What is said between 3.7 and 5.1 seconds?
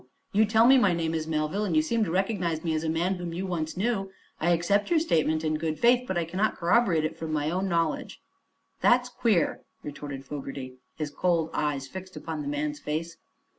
knew. I accept your